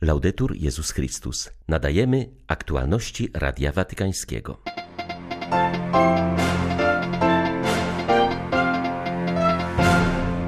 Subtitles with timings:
[0.00, 1.50] Laudetur Jezus Chrystus.
[1.68, 4.60] Nadajemy aktualności Radia Watykańskiego.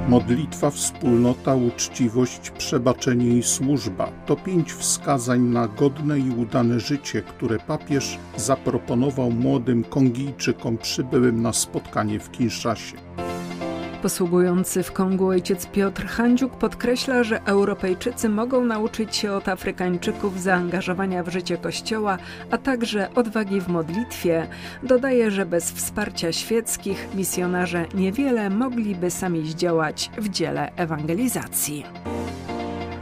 [0.07, 7.59] Modlitwa, wspólnota, uczciwość, przebaczenie i służba to pięć wskazań na godne i udane życie, które
[7.59, 12.97] papież zaproponował młodym Kongijczykom przybyłym na spotkanie w Kinszasie.
[14.01, 21.23] Posługujący w Kongu ojciec Piotr Handziuk podkreśla, że Europejczycy mogą nauczyć się od Afrykańczyków zaangażowania
[21.23, 22.17] w życie Kościoła,
[22.51, 24.47] a także odwagi w modlitwie.
[24.83, 31.83] Dodaje, że bez wsparcia świeckich misjonarze niewiele mogliby sami zdziałać w dziele ewangelizacji.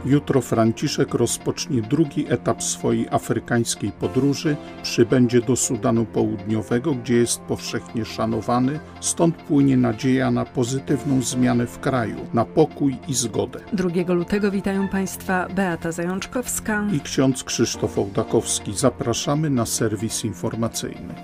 [0.04, 4.56] Jutro Franciszek rozpocznie drugi etap swojej afrykańskiej podróży.
[4.82, 11.78] Przybędzie do Sudanu Południowego, gdzie jest powszechnie szanowany, stąd płynie nadzieja na pozytywną zmianę w
[11.78, 13.60] kraju, na pokój i zgodę.
[13.72, 18.72] 2 lutego witają Państwa Beata Zajączkowska i ksiądz Krzysztof Ołdakowski.
[18.74, 21.14] Zapraszamy na serwis informacyjny.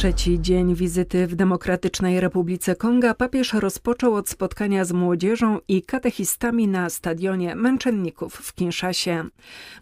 [0.00, 6.68] Trzeci dzień wizyty w Demokratycznej Republice Konga papież rozpoczął od spotkania z młodzieżą i katechistami
[6.68, 9.24] na stadionie męczenników w Kinszasie.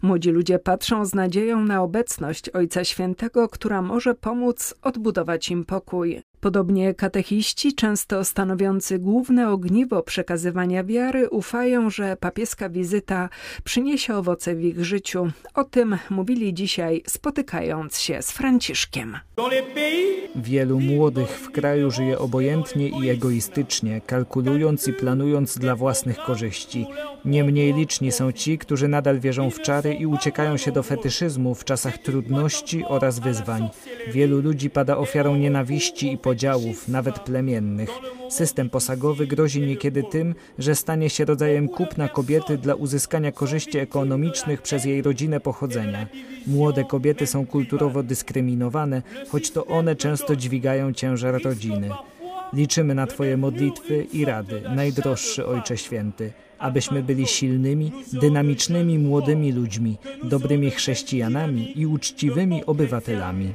[0.01, 6.21] Młodzi ludzie patrzą z nadzieją na obecność Ojca Świętego, która może pomóc odbudować im pokój.
[6.39, 13.29] Podobnie katechiści, często stanowiący główne ogniwo przekazywania wiary, ufają, że papieska wizyta
[13.63, 15.31] przyniesie owoce w ich życiu.
[15.53, 19.17] O tym mówili dzisiaj, spotykając się z Franciszkiem.
[20.35, 26.87] Wielu młodych w kraju żyje obojętnie i egoistycznie, kalkulując i planując dla własnych korzyści.
[27.25, 31.63] Niemniej liczni są ci, którzy nadal wierzą w czary i uciekają się do fetyszyzmu w
[31.63, 33.69] czasach trudności oraz wyzwań.
[34.07, 37.89] Wielu ludzi pada ofiarą nienawiści i podziałów, nawet plemiennych.
[38.29, 44.61] System posagowy grozi niekiedy tym, że stanie się rodzajem kupna kobiety dla uzyskania korzyści ekonomicznych
[44.61, 46.07] przez jej rodzinę pochodzenia.
[46.47, 51.89] Młode kobiety są kulturowo dyskryminowane, choć to one często dźwigają ciężar rodziny.
[52.53, 59.97] Liczymy na Twoje modlitwy i rady, najdroższy Ojcze Święty abyśmy byli silnymi, dynamicznymi młodymi ludźmi,
[60.23, 63.53] dobrymi chrześcijanami i uczciwymi obywatelami.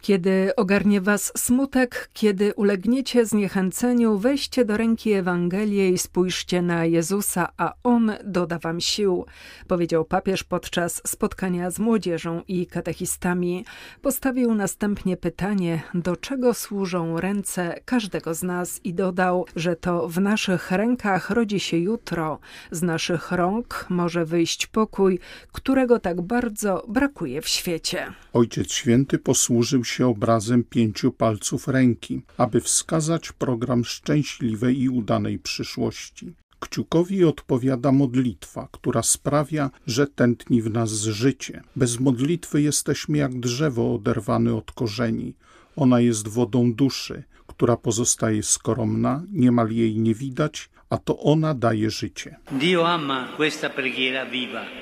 [0.00, 7.48] Kiedy ogarnie was smutek, kiedy ulegniecie zniechęceniu, weźcie do ręki Ewangelię i spójrzcie na Jezusa,
[7.56, 9.26] a On doda wam sił,
[9.68, 13.64] powiedział papież podczas spotkania z młodzieżą i katechistami.
[14.02, 20.20] Postawił następnie pytanie, do czego służą ręce każdego z nas i dodał, że to w
[20.20, 22.38] naszych rękach rodzi się jutro,
[22.70, 25.18] z naszych rąk może wyjść pokój,
[25.52, 28.12] którego tak bardzo brakuje w świecie.
[28.32, 36.34] Ojciec Święty posłużył się obrazem pięciu palców ręki, aby wskazać program szczęśliwej i udanej przyszłości.
[36.60, 41.62] Kciukowi odpowiada modlitwa, która sprawia, że tętni w nas życie.
[41.76, 45.34] Bez modlitwy jesteśmy jak drzewo oderwane od korzeni.
[45.76, 51.90] Ona jest wodą duszy, która pozostaje skromna, niemal jej nie widać, a to ona daje
[51.90, 52.36] życie.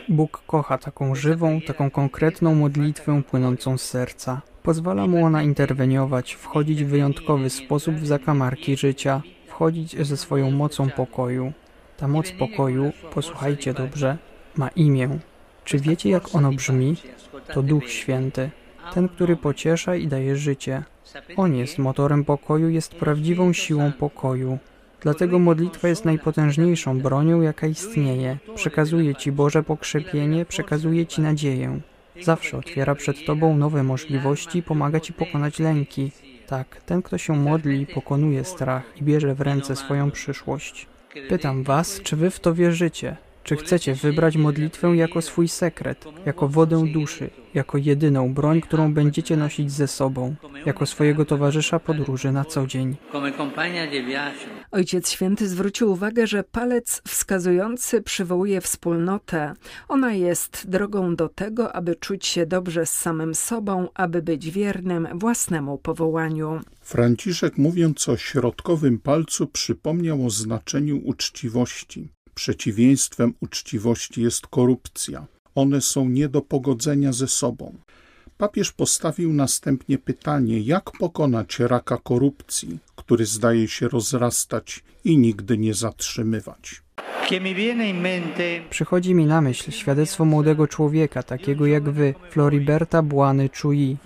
[0.08, 4.40] Bóg kocha taką żywą, taką konkretną modlitwę płynącą z serca.
[4.62, 10.90] Pozwala mu ona interweniować, wchodzić w wyjątkowy sposób w zakamarki życia, wchodzić ze swoją mocą
[10.90, 11.52] pokoju.
[11.96, 14.18] Ta moc pokoju, posłuchajcie dobrze,
[14.56, 15.18] ma imię.
[15.64, 16.96] Czy wiecie, jak ono brzmi?
[17.54, 18.50] To Duch Święty,
[18.94, 20.82] ten, który pociesza i daje życie.
[21.36, 24.58] On jest motorem pokoju, jest prawdziwą siłą pokoju.
[25.00, 28.38] Dlatego modlitwa jest najpotężniejszą bronią, jaka istnieje.
[28.54, 31.80] Przekazuje Ci Boże pokrzepienie, przekazuje Ci nadzieję.
[32.22, 36.10] Zawsze otwiera przed Tobą nowe możliwości, pomaga Ci pokonać lęki.
[36.46, 40.86] Tak, ten, kto się modli, pokonuje strach i bierze w ręce swoją przyszłość.
[41.28, 43.16] Pytam Was, czy Wy w to wierzycie?
[43.48, 49.36] Czy chcecie wybrać modlitwę jako swój sekret, jako wodę duszy, jako jedyną broń, którą będziecie
[49.36, 50.34] nosić ze sobą,
[50.66, 52.96] jako swojego towarzysza podróży na co dzień?
[54.70, 59.54] Ojciec Święty zwrócił uwagę, że palec wskazujący przywołuje wspólnotę.
[59.88, 65.08] Ona jest drogą do tego, aby czuć się dobrze z samym sobą, aby być wiernym
[65.14, 66.60] własnemu powołaniu.
[66.80, 72.17] Franciszek, mówiąc o środkowym palcu, przypomniał o znaczeniu uczciwości.
[72.38, 75.26] Przeciwieństwem uczciwości jest korupcja.
[75.54, 77.78] One są nie do pogodzenia ze sobą.
[78.38, 85.74] Papież postawił następnie pytanie, jak pokonać raka korupcji, który zdaje się rozrastać i nigdy nie
[85.74, 86.82] zatrzymywać.
[88.70, 93.96] Przychodzi mi na myśl świadectwo młodego człowieka, takiego jak wy, Floriberta Błany Chui.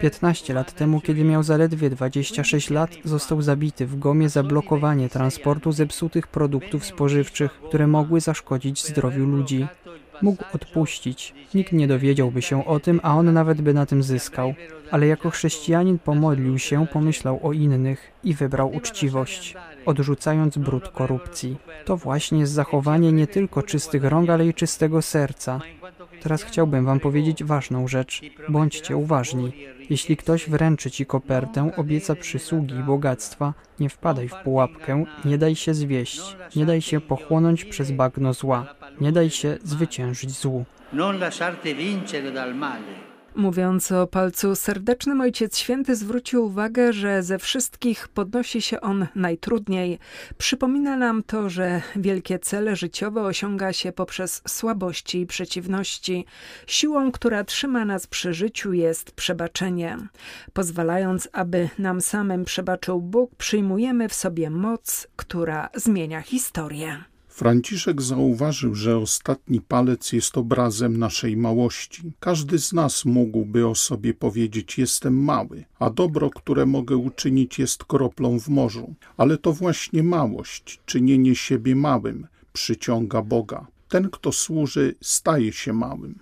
[0.00, 5.72] 15 lat temu, kiedy miał zaledwie 26 lat, został zabity w Gomie za blokowanie transportu
[5.72, 9.66] zepsutych produktów spożywczych, które mogły zaszkodzić zdrowiu ludzi.
[10.22, 11.34] Mógł odpuścić.
[11.54, 14.54] Nikt nie dowiedziałby się o tym, a on nawet by na tym zyskał.
[14.90, 19.54] Ale jako chrześcijanin pomodlił się, pomyślał o innych i wybrał uczciwość,
[19.86, 21.56] odrzucając brud korupcji.
[21.84, 25.60] To właśnie jest zachowanie nie tylko czystych rąk, ale i czystego serca.
[26.22, 28.20] Teraz chciałbym Wam powiedzieć ważną rzecz.
[28.48, 29.52] Bądźcie uważni.
[29.90, 35.56] Jeśli ktoś wręczy Ci kopertę, obieca przysługi i bogactwa, nie wpadaj w pułapkę, nie daj
[35.56, 40.64] się zwieść, nie daj się pochłonąć przez bagno zła, nie daj się zwyciężyć złu.
[43.36, 49.98] Mówiąc o palcu serdecznym, Ojciec Święty zwrócił uwagę, że ze wszystkich podnosi się on najtrudniej.
[50.38, 56.24] Przypomina nam to, że wielkie cele życiowe osiąga się poprzez słabości i przeciwności.
[56.66, 59.96] Siłą, która trzyma nas przy życiu, jest przebaczenie.
[60.52, 67.09] Pozwalając, aby nam samym przebaczył Bóg, przyjmujemy w sobie moc, która zmienia historię.
[67.40, 72.12] Franciszek zauważył, że ostatni palec jest obrazem naszej małości.
[72.20, 77.84] Każdy z nas mógłby o sobie powiedzieć: Jestem mały, a dobro, które mogę uczynić, jest
[77.84, 78.94] kroplą w morzu.
[79.16, 83.66] Ale to właśnie małość, czynienie siebie małym, przyciąga Boga.
[83.88, 86.14] Ten, kto służy, staje się małym.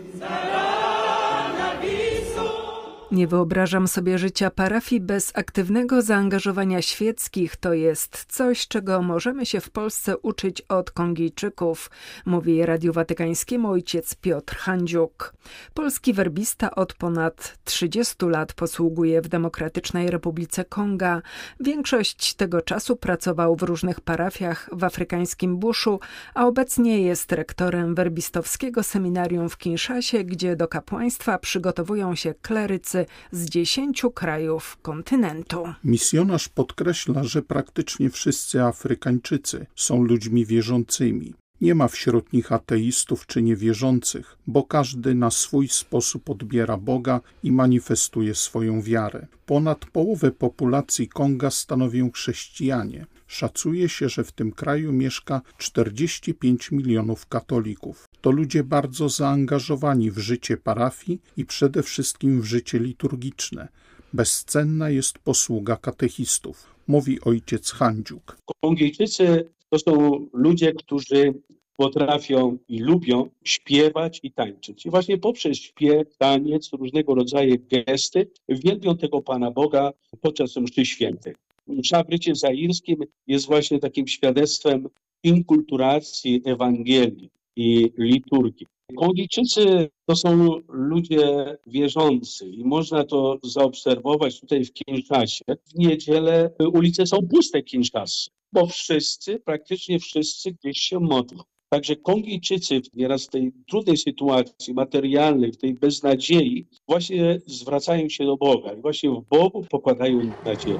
[3.12, 7.56] Nie wyobrażam sobie życia parafii bez aktywnego zaangażowania świeckich.
[7.56, 11.90] To jest coś, czego możemy się w Polsce uczyć od Kongijczyków,
[12.26, 15.34] mówi Radiu Watykańskiemu ojciec Piotr Handziuk.
[15.74, 21.22] Polski werbista od ponad 30 lat posługuje w Demokratycznej Republice Konga.
[21.60, 26.00] Większość tego czasu pracował w różnych parafiach w afrykańskim buszu,
[26.34, 32.97] a obecnie jest rektorem werbistowskiego seminarium w Kinszasie, gdzie do kapłaństwa przygotowują się klerycy
[33.32, 35.64] z dziesięciu krajów kontynentu.
[35.84, 41.34] Misjonarz podkreśla, że praktycznie wszyscy Afrykańczycy są ludźmi wierzącymi.
[41.60, 47.52] Nie ma wśród nich ateistów czy niewierzących, bo każdy na swój sposób odbiera Boga i
[47.52, 49.26] manifestuje swoją wiarę.
[49.46, 53.06] Ponad połowę populacji Konga stanowią chrześcijanie.
[53.26, 58.07] Szacuje się, że w tym kraju mieszka 45 milionów katolików.
[58.20, 63.68] To ludzie bardzo zaangażowani w życie parafii i przede wszystkim w życie liturgiczne.
[64.12, 68.36] Bezcenna jest posługa katechistów, mówi ojciec Handziuk.
[68.62, 71.34] Kongijczycy to są ludzie, którzy
[71.76, 74.86] potrafią i lubią śpiewać i tańczyć.
[74.86, 81.34] I właśnie poprzez śpiew, taniec, różnego rodzaju gesty wielbią tego Pana Boga podczas mszy świętej.
[81.66, 84.88] Msza w rycie zairskim jest właśnie takim świadectwem
[85.22, 88.66] inkulturacji Ewangelii i liturgii.
[88.96, 95.44] Kongijczycy to są ludzie wierzący i można to zaobserwować tutaj w Kinszasie.
[95.48, 101.42] W niedzielę ulice są puste Kinszasy, bo wszyscy, praktycznie wszyscy gdzieś się modlą.
[101.72, 108.36] Także Kongijczycy nieraz w tej trudnej sytuacji materialnej, w tej beznadziei, właśnie zwracają się do
[108.36, 110.78] Boga i właśnie w Bogu pokładają nadzieję.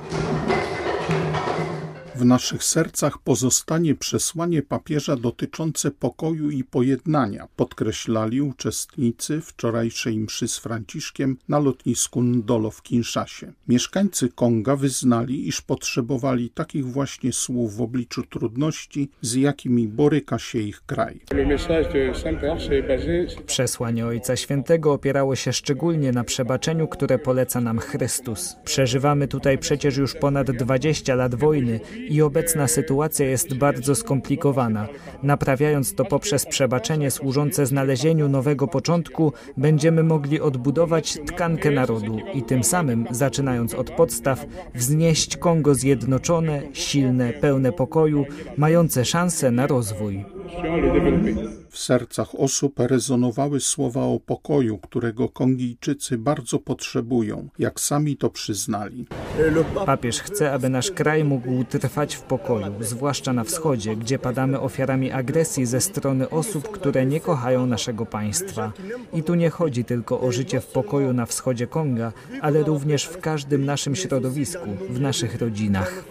[2.18, 10.58] W naszych sercach pozostanie przesłanie papieża dotyczące pokoju i pojednania, podkreślali uczestnicy wczorajszej mszy z
[10.58, 13.52] Franciszkiem na lotnisku Ndolo w Kinszasie.
[13.68, 20.58] Mieszkańcy Konga wyznali, iż potrzebowali takich właśnie słów w obliczu trudności, z jakimi boryka się
[20.58, 21.20] ich kraj.
[23.46, 28.56] Przesłanie Ojca Świętego opierało się szczególnie na przebaczeniu, które poleca nam Chrystus.
[28.64, 34.88] Przeżywamy tutaj przecież już ponad 20 lat wojny i obecna sytuacja jest bardzo skomplikowana.
[35.22, 42.64] Naprawiając to poprzez przebaczenie służące znalezieniu nowego początku, będziemy mogli odbudować tkankę narodu i tym
[42.64, 48.24] samym, zaczynając od podstaw, wznieść Kongo zjednoczone, silne, pełne pokoju,
[48.56, 50.24] mające szansę na rozwój.
[51.70, 59.06] W sercach osób rezonowały słowa o pokoju, którego Kongijczycy bardzo potrzebują, jak sami to przyznali.
[59.86, 65.12] Papież chce, aby nasz kraj mógł trwać w pokoju, zwłaszcza na wschodzie, gdzie padamy ofiarami
[65.12, 68.72] agresji ze strony osób, które nie kochają naszego państwa.
[69.12, 73.18] I tu nie chodzi tylko o życie w pokoju na wschodzie Konga, ale również w
[73.18, 76.04] każdym naszym środowisku, w naszych rodzinach.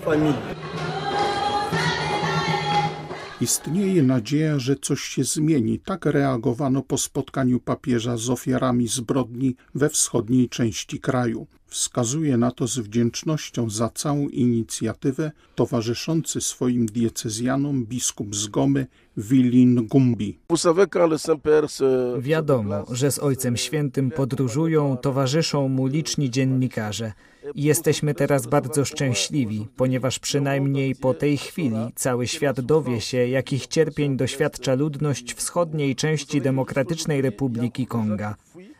[3.41, 5.79] Istnieje nadzieja, że coś się zmieni.
[5.79, 11.47] Tak reagowano po spotkaniu papieża z ofiarami zbrodni we wschodniej części kraju.
[11.67, 19.87] Wskazuje na to z wdzięcznością za całą inicjatywę towarzyszący swoim diecezjanom biskup z Gomy Wilin
[19.87, 20.39] Gumbi.
[22.19, 27.13] Wiadomo, że z Ojcem Świętym podróżują, towarzyszą mu liczni dziennikarze.
[27.55, 34.17] Jesteśmy teraz bardzo szczęśliwi, ponieważ przynajmniej po tej chwili cały świat dowie się, jakich cierpień
[34.17, 38.35] doświadcza ludność wschodniej części Demokratycznej Republiki Konga.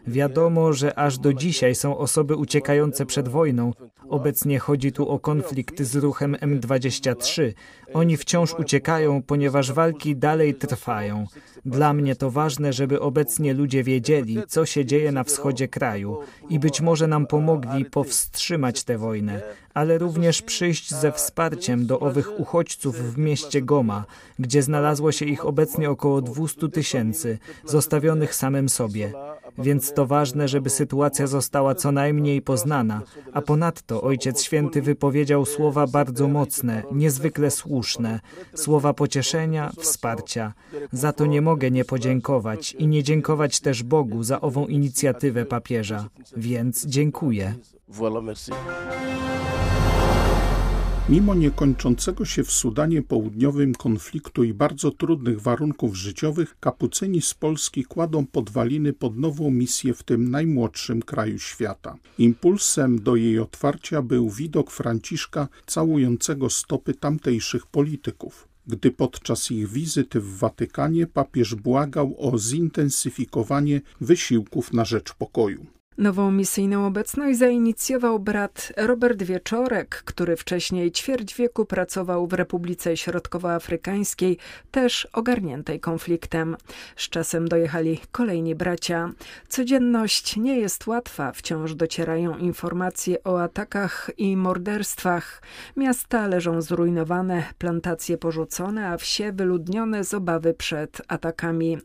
[0.08, 3.74] Wiadomo, że aż do dzisiaj są osoby uciekające przed wojną.
[4.10, 7.54] Obecnie chodzi tu o konflikt z ruchem M23.
[7.94, 11.26] Oni wciąż uciekają, ponieważ walki dalej trwają.
[11.66, 16.18] Dla mnie to ważne, żeby obecnie ludzie wiedzieli, co się dzieje na wschodzie kraju
[16.50, 19.42] i być może nam pomogli powstrzymać tę wojnę,
[19.78, 24.06] ale również przyjść ze wsparciem do owych uchodźców w mieście Goma,
[24.40, 29.14] gdzie znalazło się ich obecnie około 200 tysięcy, zostawionych samym sobie.
[29.58, 33.02] Więc to ważne, żeby sytuacja została co najmniej poznana,
[33.34, 38.20] a ponadto Ojciec Święty wypowiedział słowa bardzo mocne, niezwykle słuszne,
[38.56, 40.54] słowa pocieszenia, wsparcia.
[40.92, 46.10] Za to nie mogę nie podziękować i nie dziękować też Bogu za ową inicjatywę papieża.
[46.38, 47.56] Więc dziękuję.
[47.90, 48.52] Voilà, merci.
[51.10, 57.86] Mimo niekończącego się w Sudanie Południowym konfliktu i bardzo trudnych warunków życiowych, kapucyni z Polski
[57.86, 61.96] kładą podwaliny pod nową misję w tym najmłodszym kraju świata.
[62.18, 70.20] Impulsem do jej otwarcia był widok Franciszka całującego stopy tamtejszych polityków gdy podczas ich wizyty
[70.20, 75.77] w Watykanie papież błagał o zintensyfikowanie wysiłków na rzecz pokoju.
[75.98, 84.38] Nową misyjną obecność zainicjował brat Robert Wieczorek, który wcześniej ćwierć wieku pracował w Republice Środkowoafrykańskiej,
[84.72, 86.58] też ogarniętej konfliktem.
[86.96, 89.12] Z czasem dojechali kolejni bracia.
[89.48, 95.42] Codzienność nie jest łatwa, wciąż docierają informacje o atakach i morderstwach.
[95.78, 101.78] Miasta leżą zrujnowane, plantacje porzucone, a wsie wyludnione z obawy przed atakami.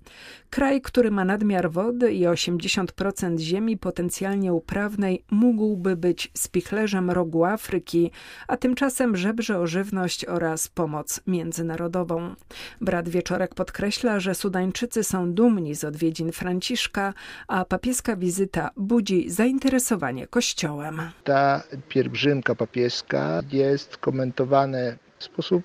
[0.51, 8.11] Kraj, który ma nadmiar wody i 80% ziemi potencjalnie uprawnej, mógłby być spichlerzem rogu Afryki,
[8.49, 12.35] a tymczasem żebrze o żywność oraz pomoc międzynarodową.
[12.81, 17.15] Brat Wieczorek podkreśla, że Sudańczycy są dumni z odwiedzin Franciszka,
[17.49, 21.01] a papieska wizyta budzi zainteresowanie Kościołem.
[21.25, 24.79] Ta pielgrzymka papieska jest komentowana
[25.19, 25.63] w sposób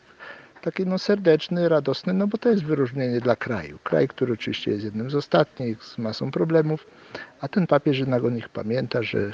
[0.67, 3.79] taki no serdeczny, radosny, no bo to jest wyróżnienie dla kraju.
[3.83, 6.87] Kraj, który oczywiście jest jednym z ostatnich, z masą problemów,
[7.41, 9.31] a ten papież jednak o nich pamięta, że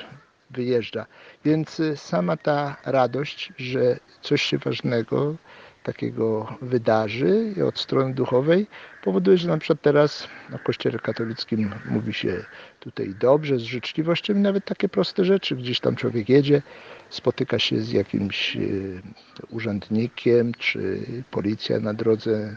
[0.49, 1.05] wyjeżdża.
[1.45, 5.35] Więc y, sama ta radość, że coś się ważnego
[5.83, 8.67] takiego wydarzy od strony duchowej
[9.03, 12.45] powoduje, że na przykład teraz o Kościele katolickim mówi się
[12.83, 15.55] tutaj dobrze, z życzliwością i nawet takie proste rzeczy.
[15.55, 16.61] Gdzieś tam człowiek jedzie,
[17.09, 18.59] spotyka się z jakimś e,
[19.49, 20.99] urzędnikiem, czy
[21.31, 22.55] policja na drodze.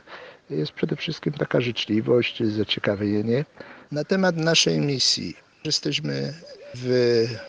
[0.50, 3.44] Jest przede wszystkim taka życzliwość, zaciekawienie.
[3.92, 5.36] Na temat naszej misji.
[5.64, 6.34] Jesteśmy
[6.74, 6.86] w,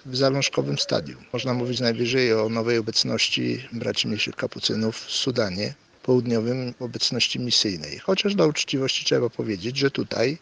[0.05, 1.22] w zalążkowym stadium.
[1.34, 8.00] Można mówić najwyżej o nowej obecności braci mniejszych kapucynów w Sudanie południowym, obecności misyjnej.
[8.00, 10.38] Chociaż dla uczciwości trzeba powiedzieć, że tutaj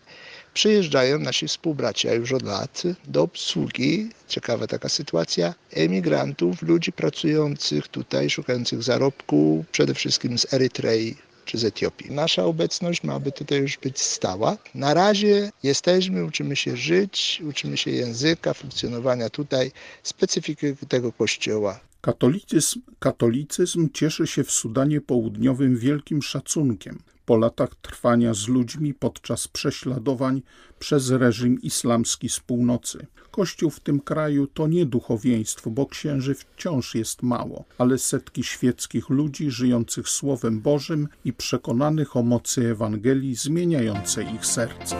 [0.55, 8.29] przyjeżdżają nasi współbracia już od lat do obsługi, ciekawa taka sytuacja, emigrantów, ludzi pracujących tutaj,
[8.29, 12.11] szukających zarobku, przede wszystkim z Erytrei, czy z Etiopii.
[12.11, 14.57] Nasza obecność ma by tutaj już być stała.
[14.75, 19.71] Na razie jesteśmy, uczymy się żyć, uczymy się języka, funkcjonowania tutaj,
[20.03, 21.79] specyfiki tego kościoła.
[22.01, 29.47] Katolicyzm, katolicyzm cieszy się w Sudanie Południowym wielkim szacunkiem po latach trwania z ludźmi podczas
[29.47, 30.41] prześladowań
[30.79, 33.07] przez reżim islamski z północy.
[33.31, 39.09] Kościół w tym kraju to nie duchowieństwo, bo księży wciąż jest mało, ale setki świeckich
[39.09, 44.95] ludzi żyjących Słowem Bożym i przekonanych o mocy Ewangelii zmieniającej ich serce.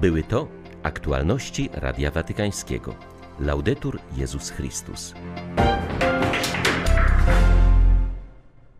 [0.00, 0.48] Były to
[0.82, 2.94] aktualności Radia Watykańskiego.
[3.40, 5.14] Laudetur Jezus Chrystus.